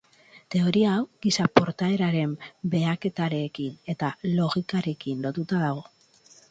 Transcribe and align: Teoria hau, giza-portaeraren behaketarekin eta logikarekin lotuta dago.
Teoria 0.53 0.93
hau, 0.93 1.03
giza-portaeraren 1.25 2.33
behaketarekin 2.73 3.79
eta 3.95 4.13
logikarekin 4.41 5.25
lotuta 5.29 5.67
dago. 5.69 5.89